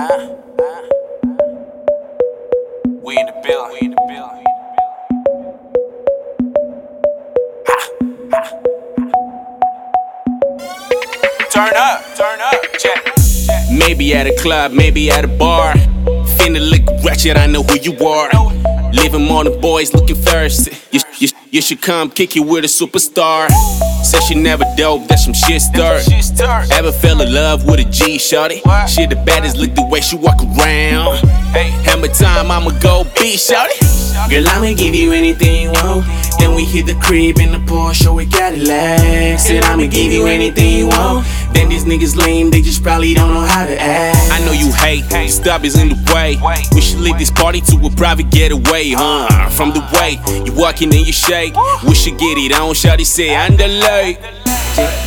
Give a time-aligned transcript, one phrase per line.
[0.00, 0.06] We
[3.18, 3.72] in the build.
[3.72, 4.46] We in the building.
[11.50, 13.14] Turn up, turn up, check.
[13.70, 15.74] Maybe at a club, maybe at a bar.
[16.38, 18.30] Finna look wretched, I know who you are.
[18.94, 20.78] Living on the boys looking thirsty.
[20.92, 23.48] You, you, you should come kick it with a superstar.
[24.04, 26.02] Said she never dope, that's some shit start.
[26.02, 26.70] She start.
[26.72, 28.60] Ever fell in love with a G shorty?
[28.60, 28.88] What?
[28.88, 31.18] She the baddest, look the way she walk around.
[31.52, 33.74] Hey, Hammer time, I'ma go beat shorty.
[34.30, 36.06] Girl, I'ma give you anything you want.
[36.38, 38.99] Then we hit the crib in the Porsche, we got it legs.
[39.80, 41.26] I'ma give you anything you want.
[41.54, 44.30] Then these niggas lame, they just probably don't know how to act.
[44.30, 46.36] I know you hate, stop is in the way.
[46.74, 49.48] We should leave this party to a private getaway, huh?
[49.48, 51.54] From the way you walking and you shake,
[51.88, 52.74] we should get it on.
[52.74, 54.18] Shawty say underlay.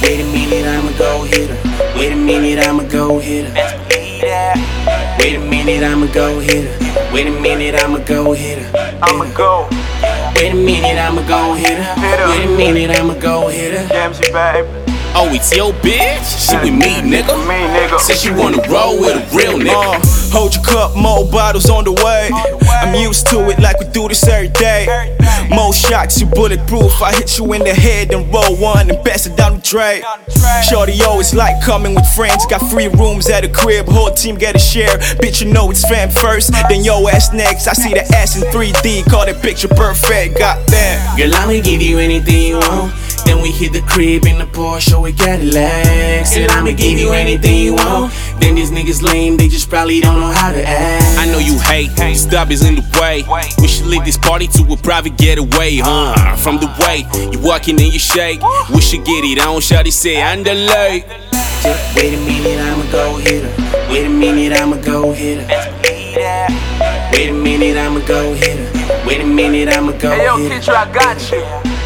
[0.02, 1.96] Wait a minute, I'ma go hit her.
[1.96, 3.54] Wait a minute, I'ma go hit her.
[3.54, 5.18] best believe that.
[5.20, 7.14] Wait a minute, I'ma go hit her.
[7.14, 8.83] Wait a minute, I'ma go hit her.
[9.04, 9.68] I'ma go.
[10.36, 11.94] Wait a minute, I'ma go hit her.
[12.00, 12.28] Hit her.
[12.30, 13.86] Wait a minute, I'ma go hit her.
[13.90, 14.64] Damn, she babe.
[15.14, 16.24] Oh, it's your bitch?
[16.24, 17.36] She with me, nigga.
[17.44, 17.60] Me,
[18.00, 19.74] Said she wanna roll with a real nigga.
[19.74, 20.00] Uh,
[20.32, 22.30] hold your cup, more bottles on the way.
[22.82, 25.16] I'm used to it like we do this every day.
[25.50, 27.02] More shots, you bulletproof.
[27.02, 30.04] I hit you in the head and roll one and pass it down the tray.
[30.70, 32.46] Shorty always like coming with friends.
[32.46, 34.98] Got free rooms at the crib, whole team get a share.
[35.22, 37.68] Bitch, you know it's fam first, then yo ass next.
[37.68, 40.40] I see the ass in 3D, call that picture perfect.
[40.40, 41.18] Goddamn.
[41.18, 43.03] Girl, I'ma give you anything you want.
[43.54, 46.32] Then we hit the crib in the Porsche, we got it legs.
[46.32, 48.14] Said I'ma give you anything you want.
[48.40, 51.20] Then these niggas lame, they just probably don't know how to act.
[51.20, 53.24] I know you hate, stop is in the way.
[53.62, 56.36] We should leave this party to a private getaway, huh?
[56.38, 58.42] From the way you walking and you shake,
[58.74, 59.62] we should get it on.
[59.62, 61.04] Shawty say underlay.
[61.96, 63.92] Wait a minute, I'ma go hit her.
[63.92, 65.48] Wait a minute, I'ma go hit her.
[65.48, 67.12] Best believe that.
[67.14, 69.08] Wait a minute, I'ma go hit her.
[69.08, 70.60] Wait a minute, I'ma go Hey, yo, hit her.
[70.60, 71.83] Kid, I got you.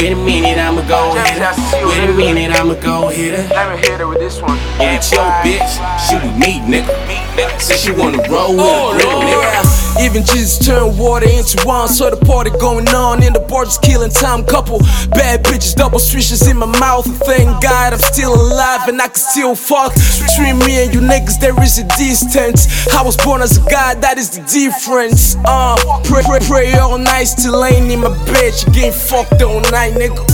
[0.00, 1.86] Wait a minute, I'ma go hit her.
[1.86, 3.46] Wait a minute, I'ma go hit her.
[3.54, 4.56] Let me hit her with this one.
[4.56, 5.68] Oh, it's your bitch.
[6.08, 7.60] She with me, nigga.
[7.60, 9.60] Said she wanna roll with Oh, a real nigga.
[10.00, 13.82] Even Jesus turned water into wine, so the party going on in the bar just
[13.82, 14.44] killing time.
[14.44, 14.78] Couple
[15.12, 17.04] bad bitches, double switches in my mouth.
[17.26, 19.92] Thank God I'm still alive and I can still fuck.
[20.24, 22.88] Between me and you niggas, there is a distance.
[22.96, 25.36] I was born as a god, that is the difference.
[25.44, 28.54] Uh, pray, pray, pray all night, still ain't in my bed.
[28.56, 30.24] You getting fucked all night, nigga.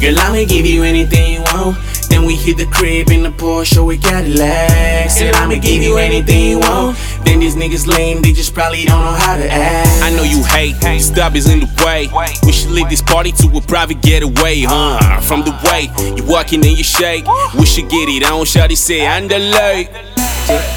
[0.00, 1.78] Girl, I'ma give you anything you want.
[2.14, 5.16] Then we hit the crib in the Porsche, we got legs.
[5.16, 6.96] Said I'ma give you anything you want.
[7.24, 10.00] Then these niggas lame, they just probably don't know how to act.
[10.00, 12.08] I know you hate, stop is in the way.
[12.46, 15.20] We should leave this party to a private getaway, huh?
[15.22, 17.26] From the way you walking and you shake,
[17.58, 18.46] we should get it on.
[18.46, 19.88] Shawty say underlay.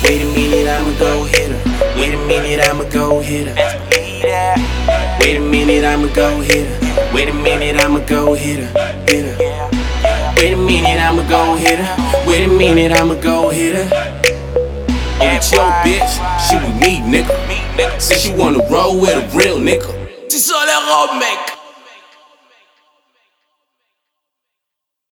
[0.03, 1.99] Wait a minute, I'ma go hit her.
[1.99, 3.53] Wait a minute, I'ma go hit her.
[3.53, 5.19] Best believe that.
[5.21, 7.13] Wait a minute, I'ma go hit her.
[7.13, 9.05] Wait a minute, I'ma go hit her.
[9.05, 9.56] Hit her.
[10.37, 12.27] Wait a minute, I'ma go hit her.
[12.27, 13.89] Wait a minute, I'ma go hit her.
[15.19, 16.13] It's your bitch.
[16.47, 17.99] She with me, nigga.
[17.99, 19.91] Said she wanna roll with a real nigga.
[20.29, 21.56] C'est ça les roms, mec.